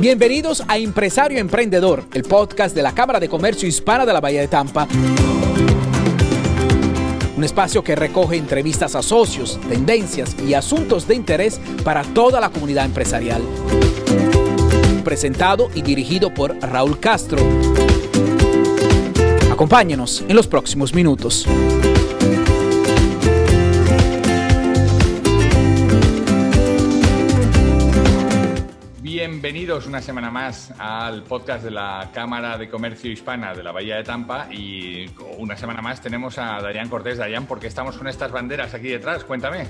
[0.00, 4.40] Bienvenidos a Empresario Emprendedor, el podcast de la Cámara de Comercio Hispana de la Bahía
[4.40, 4.88] de Tampa.
[7.36, 12.48] Un espacio que recoge entrevistas a socios, tendencias y asuntos de interés para toda la
[12.48, 13.42] comunidad empresarial.
[15.04, 17.38] Presentado y dirigido por Raúl Castro.
[19.52, 21.46] Acompáñenos en los próximos minutos.
[29.52, 33.96] Bienvenidos una semana más al podcast de la Cámara de Comercio Hispana de la Bahía
[33.96, 37.18] de Tampa y una semana más tenemos a Darían Cortés.
[37.18, 39.24] Darían, ¿por qué estamos con estas banderas aquí detrás?
[39.24, 39.66] Cuéntame.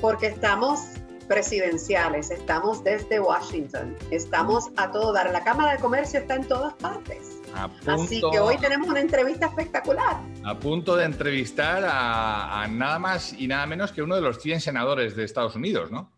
[0.00, 0.80] Porque estamos
[1.28, 5.30] presidenciales, estamos desde Washington, estamos a todo dar.
[5.30, 7.38] La Cámara de Comercio está en todas partes.
[7.86, 10.16] Así que hoy tenemos una entrevista espectacular.
[10.42, 14.40] A punto de entrevistar a, a nada más y nada menos que uno de los
[14.40, 16.16] 100 senadores de Estados Unidos, ¿no?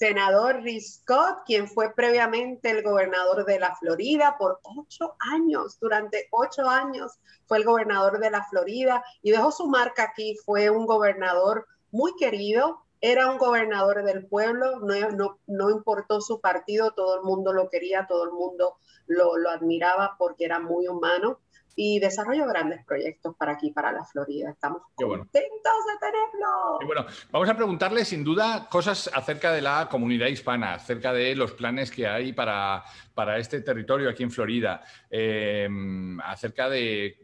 [0.00, 5.78] Senador Rick Scott, quien fue previamente el gobernador de la Florida por ocho años.
[5.78, 10.38] Durante ocho años fue el gobernador de la Florida y dejó su marca aquí.
[10.46, 17.16] Fue un gobernador muy querido, era un gobernador del pueblo, no, importó su partido, todo
[17.16, 21.40] el mundo lo quería, todo el mundo lo admiraba porque era muy humano
[21.82, 24.50] y desarrollo grandes proyectos para aquí, para la Florida.
[24.50, 26.78] Estamos contentos de tenerlo.
[26.84, 31.52] bueno, vamos a preguntarle sin duda cosas acerca de la comunidad hispana, acerca de los
[31.52, 37.16] planes que hay para, para este territorio aquí en Florida, em, acerca de,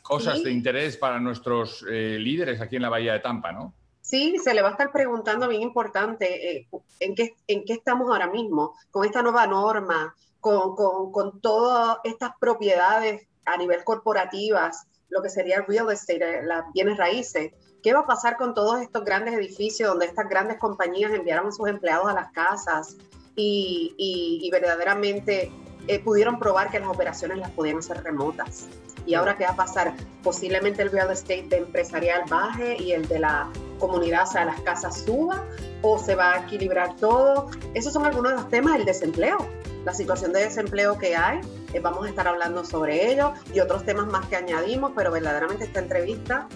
[0.00, 3.74] cosas de interés para nuestros eh, líderes aquí en la Bahía de Tampa, ¿no?
[4.00, 6.68] Sí, se le va a estar preguntando bien importante eh,
[7.00, 11.98] ¿en, qué, en qué estamos ahora mismo con esta nueva norma, con, con, con todas
[12.04, 17.52] estas propiedades a nivel corporativas, lo que sería real estate, eh, las bienes raíces.
[17.82, 21.52] ¿Qué va a pasar con todos estos grandes edificios donde estas grandes compañías enviaron a
[21.52, 22.96] sus empleados a las casas
[23.36, 25.50] y, y, verdaderamente
[25.88, 28.66] eh, pudieron probar que las operaciones las podían hacer remotas?
[29.06, 29.94] ¿Y ahora qué va a pasar?
[30.22, 34.98] Posiblemente el real estate empresarial baje y el de la comunidad, o sea, las casas
[34.98, 35.42] suba
[35.80, 37.48] o se va a equilibrar todo.
[37.72, 39.38] Esos son algunos de los temas, el desempleo
[39.84, 41.40] la situación de desempleo que hay.
[41.72, 45.64] Eh, vamos a estar hablando sobre ello y otros temas más que añadimos, pero verdaderamente
[45.64, 46.48] esta entrevista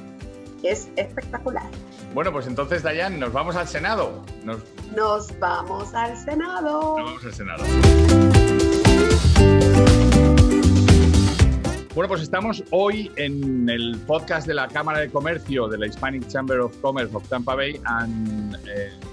[0.63, 1.65] es espectacular.
[2.15, 4.23] Bueno, pues entonces, Dayan, nos vamos al Senado.
[4.45, 4.59] Nos,
[4.95, 6.99] nos vamos al Senado.
[6.99, 7.65] Nos vamos al Senado.
[11.95, 16.27] Bueno, pues estamos hoy en el podcast de la Cámara de Comercio de la Hispanic
[16.27, 18.61] Chamber of Commerce of Tampa Bay, and uh,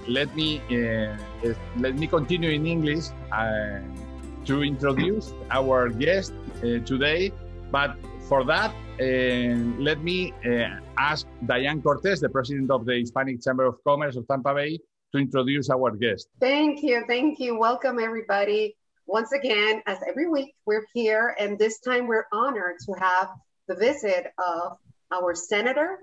[0.08, 1.16] let me uh,
[1.78, 3.78] let me continue in English uh,
[4.44, 7.32] to introduce our guest uh, today.
[7.70, 7.96] But
[8.28, 13.64] for that, uh, let me uh, ask Diane Cortez, the president of the Hispanic Chamber
[13.64, 14.78] of Commerce of Tampa Bay,
[15.12, 16.28] to introduce our guest.
[16.40, 17.58] Thank you, thank you.
[17.58, 18.76] Welcome everybody.
[19.06, 23.28] Once again, as every week, we're here, and this time we're honored to have
[23.68, 24.78] the visit of
[25.12, 25.98] our Senator,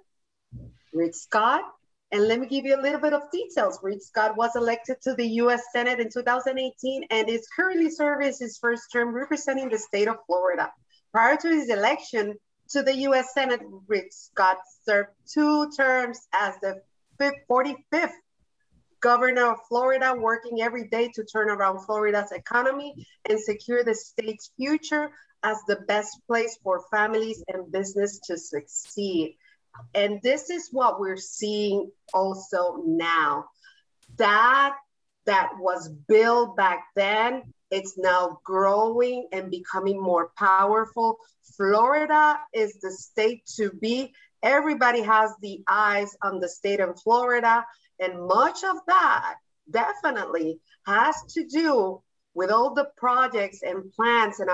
[0.94, 1.64] Rick Scott.
[2.12, 3.80] And let me give you a little bit of details.
[3.84, 8.58] Rick Scott was elected to the US Senate in 2018 and is currently serving his
[8.60, 10.72] first term representing the state of Florida.
[11.12, 12.36] Prior to his election
[12.70, 16.82] to the US Senate, Rick Scott served two terms as the
[17.50, 18.14] 45th
[19.02, 24.52] governor of Florida, working every day to turn around Florida's economy and secure the state's
[24.58, 25.12] future
[25.44, 29.38] as the best place for families and business to succeed.
[29.94, 33.46] And this is what we're seeing also now.
[34.18, 34.76] That
[35.26, 41.20] that was built back then, it's now growing and becoming more powerful.
[41.56, 44.14] Florida is the state to be.
[44.42, 47.66] Everybody has the eyes on the state of Florida
[48.00, 49.36] and much of that
[49.70, 52.02] definitely has to do
[52.34, 54.50] with all the projects and plans and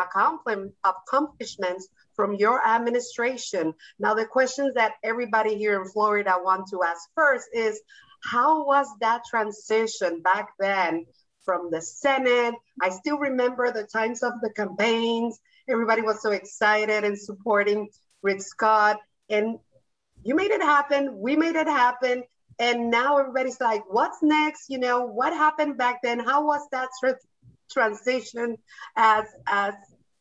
[0.83, 3.73] accomplishments from your administration.
[3.99, 7.81] Now, the questions that everybody here in Florida want to ask first is
[8.23, 11.05] how was that transition back then
[11.43, 12.55] from the Senate?
[12.81, 15.39] I still remember the times of the campaigns.
[15.67, 17.89] Everybody was so excited and supporting
[18.21, 18.97] Rick Scott.
[19.29, 19.59] And
[20.23, 21.19] you made it happen.
[21.19, 22.23] We made it happen.
[22.57, 24.69] And now everybody's like, what's next?
[24.69, 26.19] You know, what happened back then?
[26.19, 27.19] How was that tra-
[27.69, 28.57] transition
[28.95, 29.73] as, as,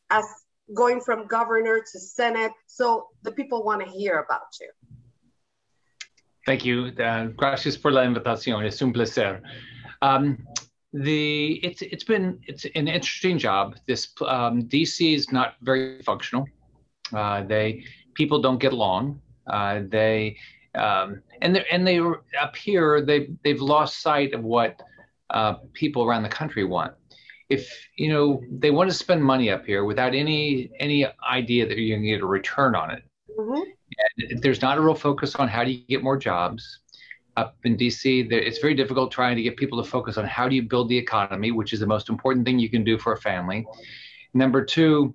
[0.09, 0.25] as
[0.73, 2.51] going from governor to Senate?
[2.67, 4.69] So the people want to hear about you.
[6.45, 6.91] Thank you.
[6.99, 8.65] Uh, gracias por la invitación.
[8.65, 9.41] Es un placer.
[10.01, 10.37] Um,
[10.93, 13.75] the it's it's been it's an interesting job.
[13.87, 16.47] This um, DC is not very functional.
[17.13, 17.83] Uh, they
[18.13, 19.19] people don't get along.
[19.47, 20.37] Uh, they
[20.75, 24.81] um, and they and they up here they they've lost sight of what
[25.31, 26.93] uh, people around the country want.
[27.49, 31.77] If you know they want to spend money up here without any any idea that
[31.77, 33.03] you're going to get a return on it.
[33.37, 34.37] Mm-hmm.
[34.39, 36.79] there's not a real focus on how do you get more jobs
[37.35, 38.31] up in DC.
[38.31, 40.97] It's very difficult trying to get people to focus on how do you build the
[40.97, 43.65] economy, which is the most important thing you can do for a family.
[44.33, 45.13] Number two,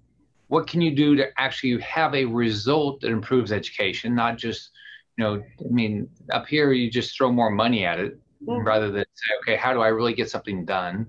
[0.48, 4.70] what can you do to actually have a result that improves education, not just
[5.16, 8.66] you know, I mean, up here you just throw more money at it mm-hmm.
[8.66, 11.06] rather than say, okay, how do I really get something done?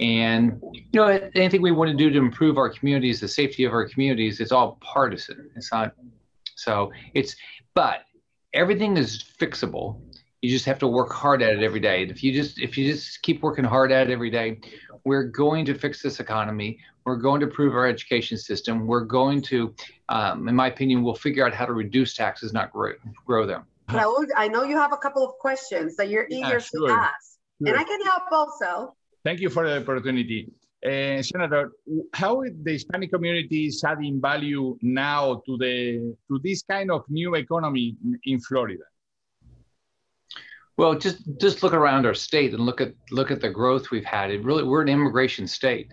[0.00, 3.72] And you know, anything we want to do to improve our communities, the safety of
[3.72, 5.50] our communities, it's all partisan.
[5.56, 5.94] It's not
[6.56, 7.36] so it's
[7.74, 8.02] but
[8.52, 10.00] everything is fixable.
[10.42, 12.04] You just have to work hard at it every day.
[12.04, 14.60] If you just if you just keep working hard at it every day,
[15.04, 16.78] we're going to fix this economy.
[17.04, 18.86] We're going to improve our education system.
[18.86, 19.74] We're going to,
[20.08, 22.92] um, in my opinion, we'll figure out how to reduce taxes, not grow,
[23.26, 23.64] grow them.
[23.90, 26.88] Raul, I know you have a couple of questions that you're eager yeah, sure.
[26.88, 27.68] to ask, sure.
[27.68, 28.94] and I can help also.
[29.24, 30.52] Thank you for the opportunity.
[30.84, 31.72] Uh, Senator,
[32.12, 37.04] how is the Hispanic community is adding value now to the to this kind of
[37.08, 38.84] new economy in Florida?
[40.76, 44.04] Well, just just look around our state and look at look at the growth we've
[44.04, 44.30] had.
[44.30, 45.90] It really we're an immigration state,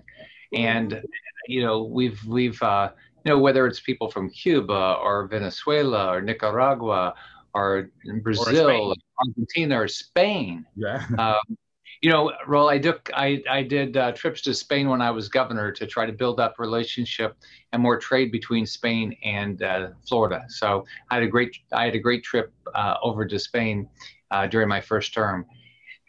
[0.51, 1.01] and
[1.47, 2.89] you know we've we've uh,
[3.23, 7.13] you know whether it's people from Cuba or Venezuela or Nicaragua
[7.53, 7.91] or
[8.23, 8.95] Brazil, or
[9.25, 10.65] Argentina or Spain.
[10.75, 11.05] Yeah.
[11.17, 11.57] Um,
[12.01, 15.29] you know, Raul, I took I I did uh, trips to Spain when I was
[15.29, 17.37] governor to try to build up relationship
[17.71, 20.43] and more trade between Spain and uh, Florida.
[20.49, 23.87] So I had a great I had a great trip uh, over to Spain
[24.31, 25.45] uh, during my first term.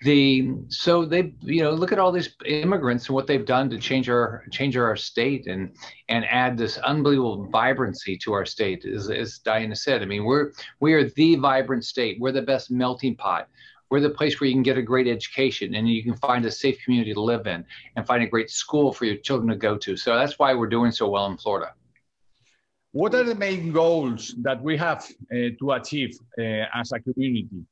[0.03, 3.79] The so they you know look at all these immigrants and what they've done to
[3.79, 5.77] change our change our state and
[6.09, 8.87] and add this unbelievable vibrancy to our state.
[8.87, 12.19] As, as Diana said, I mean we're we are the vibrant state.
[12.19, 13.49] We're the best melting pot
[13.93, 16.51] we're the place where you can get a great education and you can find a
[16.51, 17.63] safe community to live in
[17.95, 19.99] and find a great school for your children to go to.
[19.99, 21.75] So that's why we're doing so well in Florida.
[22.93, 27.67] What are the main goals that we have uh, to achieve uh, as a community?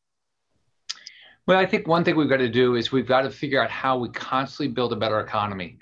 [1.46, 3.70] Well, I think one thing we've got to do is we've got to figure out
[3.70, 5.78] how we constantly build a better economy.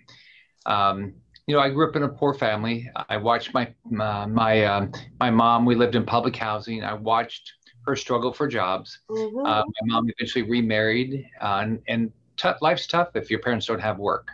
[0.66, 1.14] Um,
[1.48, 2.88] you know, I grew up in a poor family.
[3.08, 5.64] I watched my uh, my um, my mom.
[5.64, 6.84] We lived in public housing.
[6.84, 7.54] I watched
[7.88, 9.00] her struggle for jobs.
[9.10, 9.46] Mm-hmm.
[9.46, 13.80] Uh, my mom eventually remarried, uh, and, and t- life's tough if your parents don't
[13.80, 14.28] have work.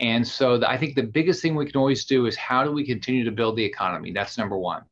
[0.00, 2.72] And so the, I think the biggest thing we can always do is how do
[2.72, 4.12] we continue to build the economy?
[4.12, 4.82] That's number one.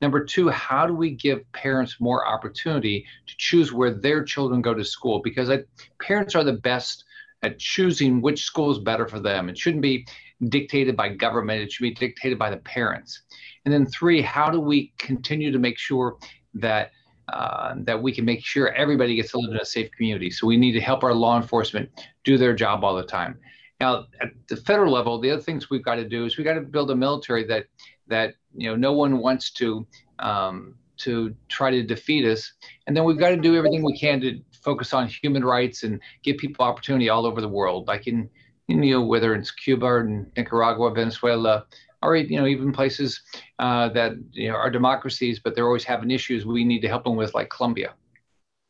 [0.00, 4.74] Number two, how do we give parents more opportunity to choose where their children go
[4.74, 5.20] to school?
[5.22, 5.60] Because I,
[6.02, 7.04] parents are the best
[7.42, 9.48] at choosing which school is better for them.
[9.48, 10.06] It shouldn't be
[10.48, 13.22] dictated by government, it should be dictated by the parents.
[13.64, 16.16] And then three, how do we continue to make sure
[16.54, 16.90] that
[17.32, 20.30] uh, that we can make sure everybody gets to live in a safe community.
[20.30, 21.90] So we need to help our law enforcement
[22.24, 23.38] do their job all the time.
[23.80, 26.54] Now, at the federal level, the other things we've got to do is we've got
[26.54, 27.66] to build a military that
[28.08, 29.86] that you know no one wants to
[30.18, 32.52] um, to try to defeat us,
[32.86, 36.00] and then we've got to do everything we can to focus on human rights and
[36.22, 38.30] give people opportunity all over the world, like in
[38.68, 41.66] you know whether it's Cuba or Nicaragua, Venezuela,
[42.06, 43.20] or you know even places
[43.58, 47.04] uh, that you know are democracies, but they're always having issues we need to help
[47.04, 47.90] them with, like Colombia.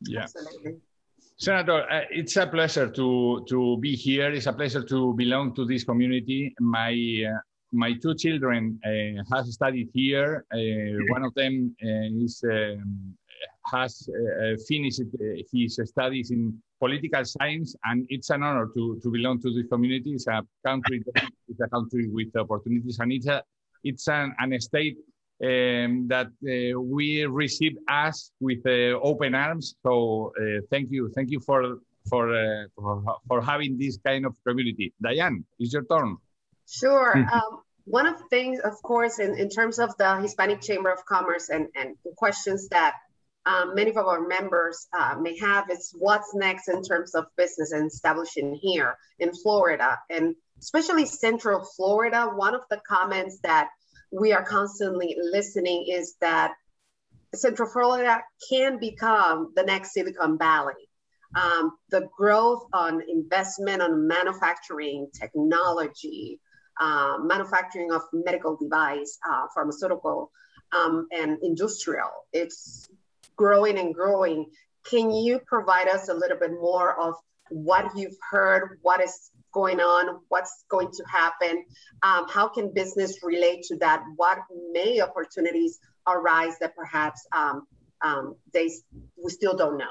[0.01, 0.23] Yeah.
[0.23, 0.73] Absolutely.
[1.39, 4.31] Senator, uh, it's a pleasure to to be here.
[4.31, 6.55] It's a pleasure to belong to this community.
[6.59, 6.93] My
[7.31, 7.39] uh,
[7.71, 10.45] my two children uh, have studied here.
[10.51, 13.15] Uh, one of them uh, is um,
[13.65, 14.09] has
[14.67, 15.01] finished
[15.51, 20.11] his studies in political science, and it's an honor to, to belong to this community.
[20.11, 21.03] It's a country,
[21.47, 23.43] it's a country with opportunities, and it's a
[23.83, 24.97] it's an, an state
[25.43, 29.75] um, that uh, we receive us with uh, open arms.
[29.83, 31.79] So uh, thank you, thank you for
[32.09, 34.93] for, uh, for, for having this kind of community.
[35.01, 36.17] Diane, it's your turn.
[36.69, 37.13] Sure.
[37.13, 37.33] Hmm.
[37.33, 41.05] um, one of the things, of course, in, in terms of the Hispanic Chamber of
[41.05, 42.95] Commerce and, and the questions that
[43.47, 47.71] um, many of our members uh, may have is what's next in terms of business
[47.71, 52.31] and establishing here in Florida and especially Central Florida.
[52.33, 53.69] One of the comments that
[54.11, 56.53] we are constantly listening is that
[57.33, 60.73] Central Florida can become the next Silicon Valley.
[61.35, 66.39] Um, the growth on investment on manufacturing, technology,
[66.79, 70.31] uh, manufacturing of medical device, uh, pharmaceutical,
[70.71, 72.09] um, and industrial.
[72.31, 72.89] It's
[73.37, 74.45] growing and growing.
[74.89, 77.15] Can you provide us a little bit more of
[77.49, 81.65] what you've heard, what is going on, what's going to happen?
[82.03, 84.03] Um, how can business relate to that?
[84.17, 84.39] What
[84.71, 87.67] may opportunities arise that perhaps um,
[88.01, 88.69] um, they
[89.23, 89.85] we still don't know?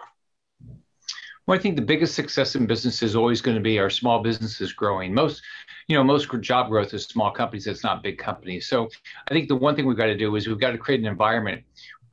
[1.46, 4.20] Well, I think the biggest success in business is always going to be our small
[4.20, 5.14] businesses growing.
[5.14, 5.42] Most,
[5.86, 7.68] you know, most job growth is small companies.
[7.68, 8.66] It's not big companies.
[8.66, 8.88] So
[9.28, 11.06] I think the one thing we've got to do is we've got to create an
[11.06, 11.62] environment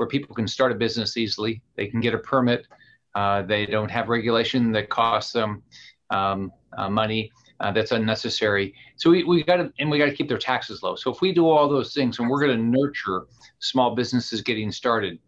[0.03, 1.61] where people can start a business easily.
[1.77, 2.67] They can get a permit.
[3.15, 5.63] Uh, they don't have regulation that costs them
[6.09, 7.31] um, uh, money
[7.61, 8.73] uh, that's unnecessary.
[8.97, 10.95] So we, we got to and we got to keep their taxes low.
[10.95, 13.27] So if we do all those things, and we're going to nurture
[13.59, 15.19] small businesses getting started.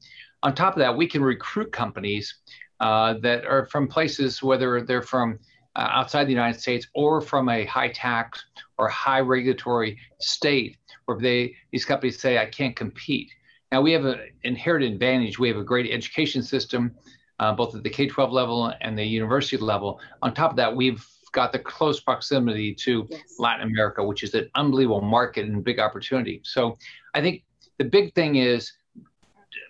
[0.44, 2.36] On top of that, we can recruit companies
[2.82, 5.39] uh, that are from places, whether they're from
[5.77, 8.44] uh, outside the United States or from a high tax
[8.77, 13.32] or high regulatory state, where they these companies say, "I can't compete."
[13.72, 15.40] Now we have an inherited advantage.
[15.40, 16.96] We have a great education system,
[17.40, 20.00] uh, both at the K-12 level and the university level.
[20.22, 23.22] On top of that, we've got the close proximity to yes.
[23.38, 26.42] Latin America, which is an unbelievable market and big opportunity.
[26.44, 26.78] So
[27.14, 27.44] I think
[27.78, 28.72] the big thing is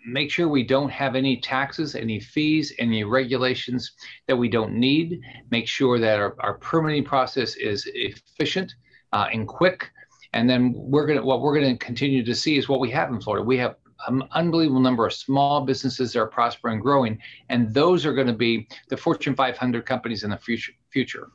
[0.06, 3.94] make sure we don't have any taxes, any fees, any regulations
[4.28, 5.20] that we don't need.
[5.50, 8.74] Make sure that our, our permitting process is efficient
[9.12, 9.90] uh, and quick.
[10.34, 13.22] And then we're gonna what we're gonna continue to see is what we have in
[13.22, 13.44] Florida.
[13.44, 13.76] We have
[14.08, 17.20] an unbelievable number of small businesses that are prospering and growing,
[17.50, 20.74] and those are going to be the Fortune 500 companies in the future.
[20.90, 21.30] Future.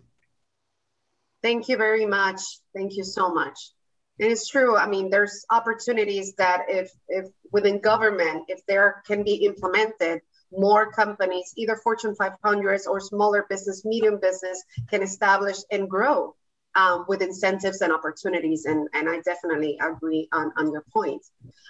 [1.42, 2.40] Thank you very much.
[2.74, 3.72] Thank you so much.
[4.18, 4.76] And it's true.
[4.76, 10.20] I mean, there's opportunities that if if within government, if there can be implemented,
[10.52, 16.34] more companies, either Fortune 500s or smaller business, medium business, can establish and grow
[16.74, 18.64] um, with incentives and opportunities.
[18.64, 21.22] And, and I definitely agree on, on your point.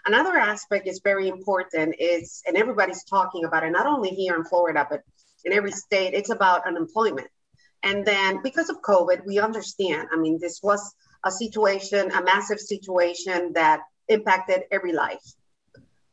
[0.06, 4.44] Another aspect is very important is, and everybody's talking about it, not only here in
[4.44, 5.02] Florida, but
[5.44, 7.28] in every state, it's about unemployment.
[7.82, 12.60] And then because of COVID, we understand, I mean, this was a situation, a massive
[12.60, 15.22] situation that impacted every life.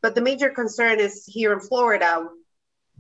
[0.02, 2.28] But the major concern is here in Florida,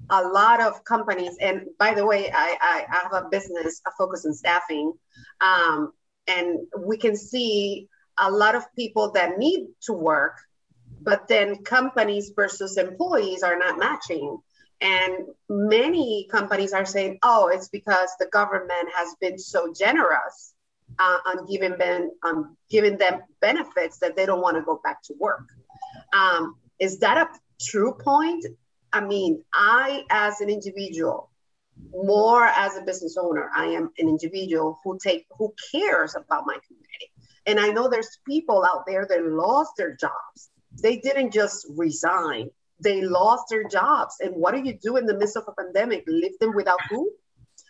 [0.10, 3.92] a lot of companies, and by the way, I, I, I have a business, a
[3.98, 4.94] focus on staffing,
[5.42, 5.92] um,
[6.27, 7.88] and we can see
[8.18, 10.38] a lot of people that need to work,
[11.01, 14.38] but then companies versus employees are not matching.
[14.80, 20.54] And many companies are saying, oh, it's because the government has been so generous
[21.00, 25.01] uh, on giving them on giving them benefits that they don't want to go back
[25.04, 25.48] to work.
[26.13, 27.27] Um, is that a
[27.60, 28.46] true point?
[28.98, 31.30] I mean, I as an individual,
[31.92, 36.58] more as a business owner, I am an individual who take who cares about my
[36.66, 37.12] community.
[37.46, 40.50] And I know there's people out there that lost their jobs.
[40.82, 42.50] They didn't just resign
[42.80, 44.16] they lost their jobs.
[44.20, 46.04] And what do you do in the midst of a pandemic?
[46.08, 47.10] Leave them without food?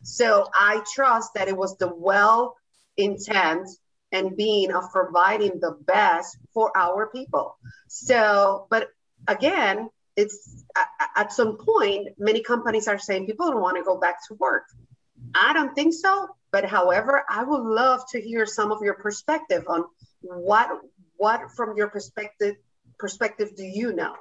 [0.04, 2.56] So I trust that it was the well
[2.98, 3.68] intent
[4.12, 7.58] and being of providing the best for our people.
[7.88, 8.90] So, but
[9.28, 10.66] again, it's
[11.16, 14.64] at some point, many companies are saying people don't want to go back to work.
[15.34, 16.28] I don't think so.
[16.52, 19.86] But however, I would love to hear some of your perspective on
[20.22, 20.70] what
[21.18, 22.56] what from your perspective
[22.98, 24.16] perspective do you know?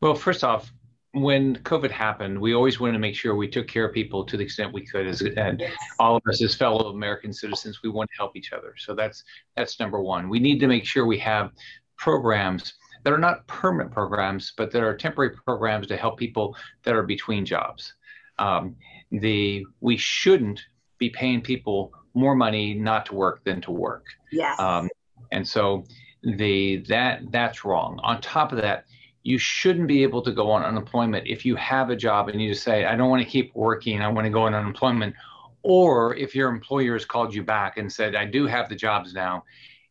[0.00, 0.72] Well, first off,
[1.12, 4.36] when COVID happened, we always wanted to make sure we took care of people to
[4.36, 5.64] the extent we could, as and
[5.98, 8.74] all of us as fellow American citizens, we want to help each other.
[8.76, 9.24] So that's
[9.56, 10.28] that's number one.
[10.28, 11.50] We need to make sure we have
[11.96, 16.94] programs that are not permanent programs, but that are temporary programs to help people that
[16.94, 17.94] are between jobs.
[18.38, 18.76] Um,
[19.12, 20.60] the we shouldn't
[20.98, 24.06] be paying people more money not to work than to work.
[24.32, 24.58] Yes.
[24.58, 24.88] Um,
[25.30, 25.84] and so
[26.22, 28.00] the that that's wrong.
[28.02, 28.86] On top of that
[29.24, 32.50] you shouldn't be able to go on unemployment if you have a job and you
[32.50, 35.14] just say, I don't want to keep working, I want to go on unemployment.
[35.62, 39.14] Or if your employer has called you back and said, I do have the jobs
[39.14, 39.44] now.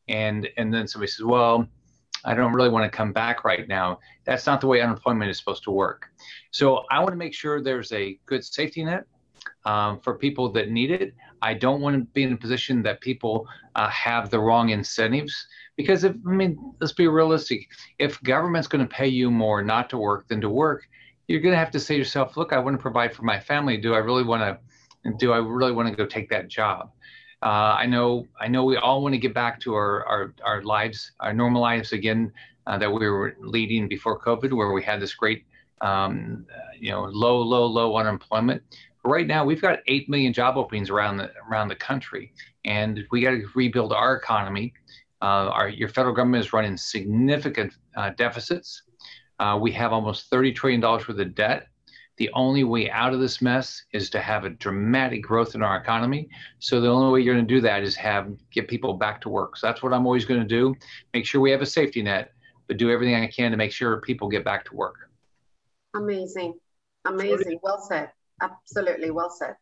[0.08, 1.68] And, and then somebody says, Well,
[2.26, 4.00] I don't really want to come back right now.
[4.26, 6.10] That's not the way unemployment is supposed to work.
[6.52, 9.06] So I want to make sure there's a good safety net
[9.66, 11.14] um, for people that need it.
[11.42, 15.48] I don't want to be in a position that people uh, have the wrong incentives
[15.76, 17.68] because if I mean, let's be realistic.
[18.00, 20.84] If government's going to pay you more not to work than to work,
[21.28, 23.40] you're going to have to say to yourself, "Look, I want to provide for my
[23.40, 23.78] family.
[23.78, 25.12] Do I really want to?
[25.18, 26.92] Do I really want to go take that job?"
[27.44, 30.64] Uh, I know, I know, we all want to get back to our our, our
[30.64, 32.32] lives, our normal lives again
[32.68, 35.44] uh, that we were leading before COVID, where we had this great,
[35.82, 36.46] um,
[36.80, 38.64] you know, low, low, low unemployment.
[39.04, 42.32] But right now, we've got eight million job openings around the around the country,
[42.64, 44.74] and we got to rebuild our economy.
[45.22, 48.84] Uh, our, your federal government is running significant uh, deficits.
[49.40, 51.68] Uh, we have almost $30 trillion worth of debt.
[52.18, 55.78] The only way out of this mess is to have a dramatic growth in our
[55.78, 56.30] economy.
[56.60, 59.30] So the only way you're going to do that is have get people back to
[59.30, 59.58] work.
[59.58, 60.76] So that's what I'm always going to do.
[61.14, 62.32] Make sure we have a safety net,
[62.68, 65.10] but do everything I can to make sure people get back to work.
[65.96, 66.54] Amazing,
[67.06, 67.60] amazing.
[67.64, 68.12] Well said.
[68.42, 69.56] Absolutely, well said.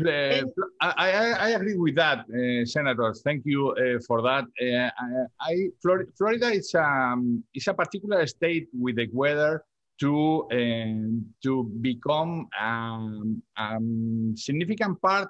[0.00, 0.42] Uh,
[0.80, 3.12] I, I, I, agree with that, uh, Senator.
[3.24, 4.44] Thank you uh, for that.
[4.62, 9.64] Uh, I, Florida is, um, is a particular state with the weather
[10.00, 15.28] to um, to become um, um, significant part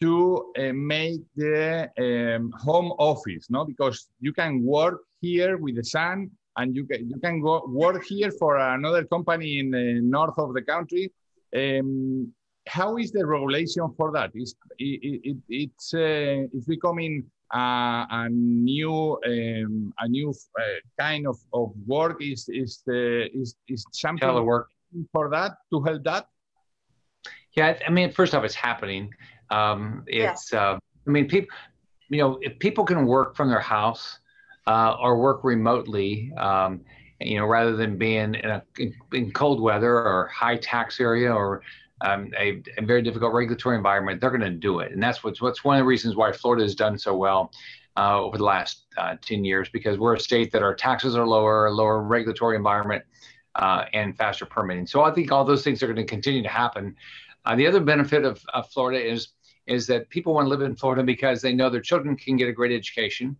[0.00, 3.64] to uh, make the um, home office, no?
[3.64, 8.04] Because you can work here with the sun, and you can you can go work
[8.04, 11.12] here for another company in the north of the country.
[11.54, 12.32] Um,
[12.68, 14.30] how is the regulation for that?
[14.34, 17.24] It's, it, it, it's, uh, it's becoming
[17.54, 20.62] uh, a new um, a new uh,
[20.98, 22.92] kind of, of work is is uh,
[23.32, 24.64] is is something telework
[25.12, 26.26] for that to help that.
[27.56, 29.12] Yeah, I mean, first off, it's happening.
[29.50, 30.70] Um, it's yeah.
[30.70, 31.56] Uh, I mean, people,
[32.08, 34.18] you know, if people can work from their house
[34.66, 36.32] uh, or work remotely.
[36.36, 36.80] Um,
[37.20, 41.32] you know, rather than being in, a, in, in cold weather or high tax area
[41.32, 41.62] or
[42.02, 44.92] um, a, a, very difficult regulatory environment, they're going to do it.
[44.92, 47.52] And that's what's, what's one of the reasons why Florida has done so well
[47.96, 51.26] uh, over the last uh, 10 years, because we're a state that our taxes are
[51.26, 53.02] lower, lower regulatory environment,
[53.54, 54.86] uh, and faster permitting.
[54.86, 56.94] So I think all those things are going to continue to happen.
[57.46, 59.28] Uh, the other benefit of, of Florida is,
[59.66, 62.48] is that people want to live in Florida because they know their children can get
[62.48, 63.36] a great education.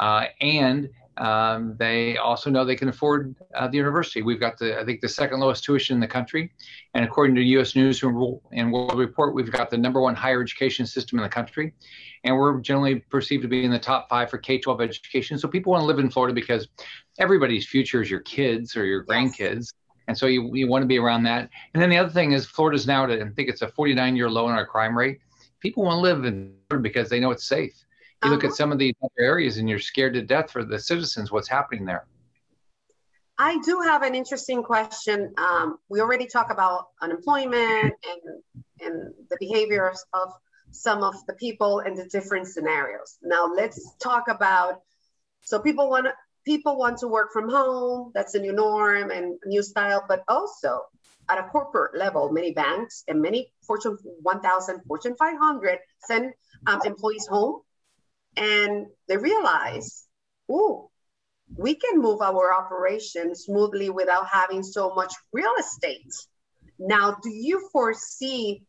[0.00, 4.22] Uh, and um, they also know they can afford uh, the university.
[4.22, 6.50] We've got the, I think, the second lowest tuition in the country,
[6.94, 7.76] and according to U.S.
[7.76, 11.72] News and World Report, we've got the number one higher education system in the country,
[12.24, 15.38] and we're generally perceived to be in the top five for K-12 education.
[15.38, 16.66] So people want to live in Florida because
[17.18, 19.38] everybody's future is your kids or your grandkids.
[19.38, 19.72] Yes.
[20.08, 21.48] And so you, you want to be around that.
[21.72, 24.28] And then the other thing is Florida's now, at, I think it's a 49 year
[24.28, 25.18] low in our crime rate.
[25.60, 27.83] People want to live in Florida because they know it's safe
[28.22, 28.56] you look at uh-huh.
[28.56, 31.84] some of these other areas and you're scared to death for the citizens what's happening
[31.84, 32.06] there?
[33.38, 35.34] I do have an interesting question.
[35.36, 40.32] Um, we already talk about unemployment and and the behaviors of
[40.70, 43.18] some of the people and the different scenarios.
[43.22, 44.82] Now let's talk about
[45.44, 46.08] so people want
[46.44, 50.80] people want to work from home that's a new norm and new style but also
[51.28, 56.32] at a corporate level many banks and many fortune 1000 fortune 500 send
[56.66, 57.60] um, employees home
[58.36, 60.06] and they realize,
[60.48, 60.90] oh,
[61.56, 66.12] we can move our operation smoothly without having so much real estate.
[66.78, 68.62] Now, do you foresee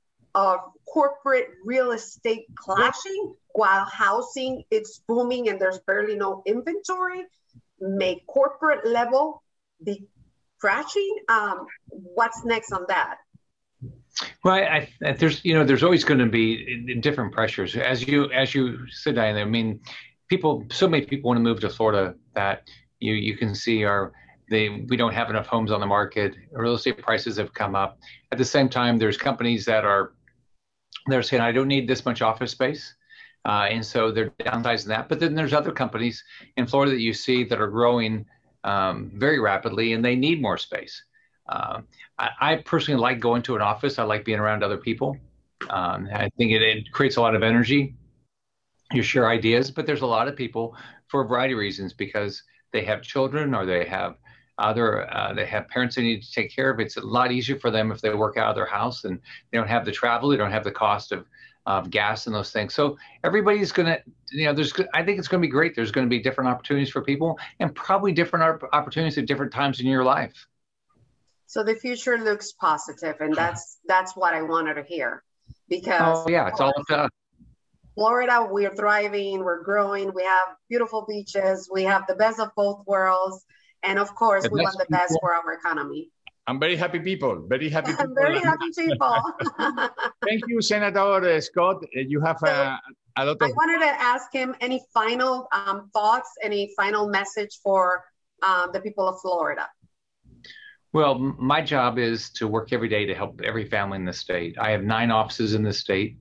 [0.88, 7.25] corporate real estate clashing while housing it's booming and there's barely no inventory?
[7.80, 9.41] May corporate level
[9.84, 10.08] be
[10.60, 11.15] crashing?
[11.30, 13.17] Um, what's next on that?
[14.43, 18.32] Well, I, I, there's you know there's always going to be different pressures as you
[18.32, 19.38] as you said, Diane.
[19.38, 19.82] I mean,
[20.30, 24.13] people, so many people want to move to Florida that you you can see are
[24.49, 26.36] they we don't have enough homes on the market.
[26.51, 27.99] Real estate prices have come up.
[28.32, 30.13] At the same time, there's companies that are
[31.08, 32.95] they're saying I don't need this much office space.
[33.45, 35.08] Uh, and so they're downsizing that.
[35.08, 36.23] But then there's other companies
[36.58, 38.25] in Florida that you see that are growing
[38.63, 41.04] um, very rapidly and they need more space.
[41.48, 44.00] Um, I, I, personally like going to an office.
[44.00, 45.18] I like being around other people.
[45.70, 47.96] Um, I think it, it, creates a lot of energy.
[48.92, 50.76] You share ideas, but there's a lot of people
[51.08, 54.16] for a variety of reasons because they have children or they have
[54.58, 56.80] other uh, they have parents they need to take care of.
[56.80, 59.20] It's a lot easier for them if they work out of their house and
[59.52, 60.30] they don't have the travel.
[60.30, 61.26] They don't have the cost of
[61.66, 62.74] of gas and those things.
[62.74, 65.76] So everybody's going to, you know, there's, I think it's going to be great.
[65.76, 69.80] There's going to be different opportunities for people and probably different opportunities at different times
[69.80, 70.48] in your life.
[71.48, 75.24] So the future looks positive, and that's that's what I wanted to hear.
[75.70, 77.12] Because oh, yeah, it's all about
[77.96, 78.48] Florida.
[78.50, 83.46] We're thriving, we're growing, we have beautiful beaches, we have the best of both worlds,
[83.84, 86.12] and of course, the we want the best for our economy.
[86.48, 87.46] I'm very happy people.
[87.48, 88.14] Very happy people.
[88.14, 89.18] very happy people.
[90.28, 91.84] Thank you, Senator Scott.
[91.94, 92.80] You have so, a,
[93.18, 93.50] a, lot of.
[93.50, 98.04] I wanted to ask him any final um, thoughts, any final message for
[98.44, 99.68] um, the people of Florida.
[100.96, 104.58] Well, my job is to work every day to help every family in the state.
[104.58, 106.18] I have nine offices in the state.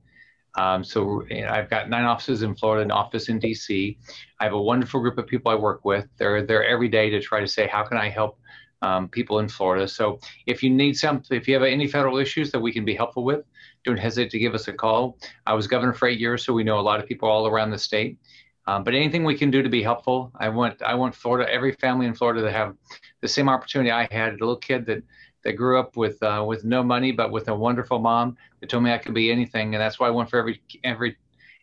[0.57, 3.97] Um, so I've got nine offices in Florida, an office in DC.
[4.41, 6.09] I have a wonderful group of people I work with.
[6.17, 8.37] They're there every day to try to say, how can I help
[8.83, 9.87] um, people in Florida?
[9.87, 12.97] So if you need something, if you have any federal issues that we can be
[12.97, 13.45] helpful with,
[13.85, 15.19] don't hesitate to give us a call.
[15.47, 17.71] I was governor for eight years, so we know a lot of people all around
[17.71, 18.19] the state.
[18.67, 21.73] Um, but anything we can do to be helpful, I want I want Florida, every
[21.73, 22.75] family in Florida to have
[23.21, 24.35] the same opportunity I had.
[24.35, 25.03] A little kid that
[25.45, 28.83] that grew up with uh, with no money, but with a wonderful mom that told
[28.83, 31.17] me I could be anything, and that's why I want for every every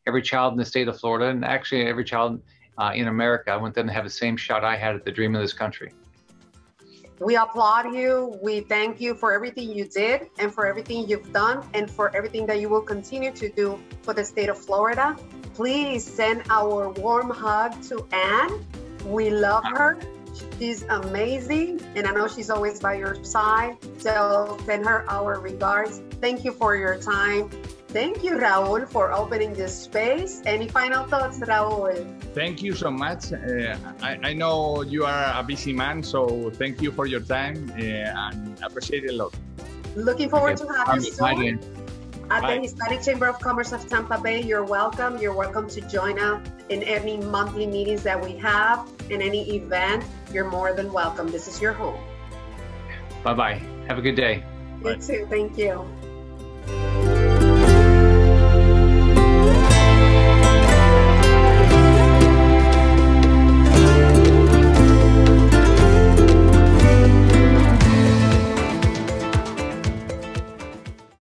[0.05, 2.41] every child in the state of Florida, and actually every child
[2.77, 3.51] uh, in America.
[3.51, 5.53] I want them to have the same shot I had at the dream of this
[5.53, 5.91] country.
[7.19, 8.39] we applaud you.
[8.41, 12.45] We thank you for everything you did and for everything you've done and for everything
[12.47, 15.15] that you will continue to do for the state of Florida.
[15.53, 18.65] Please send our warm hug to Ann.
[19.05, 19.99] We love her.
[20.57, 23.77] She's amazing, and I know she's always by your side.
[23.97, 26.01] So send her our regards.
[26.21, 27.49] Thank you for your time.
[27.89, 30.41] Thank you, Raul, for opening this space.
[30.45, 31.91] Any final thoughts, Raul?
[32.33, 33.33] Thank you so much.
[33.33, 37.69] Uh, I, I, know you are a busy man, so thank you for your time
[37.75, 39.33] uh, and appreciate it a lot.
[39.95, 40.67] Looking forward okay.
[40.67, 41.80] to having you soon.
[42.31, 42.55] At Bye.
[42.55, 45.17] the Hispanic Chamber of Commerce of Tampa Bay, you're welcome.
[45.17, 50.05] You're welcome to join us in any monthly meetings that we have, in any event.
[50.31, 51.27] You're more than welcome.
[51.27, 51.99] This is your home.
[53.25, 53.61] Bye bye.
[53.89, 54.45] Have a good day.
[54.77, 54.95] You Bye.
[54.95, 55.27] too.
[55.29, 55.85] Thank you.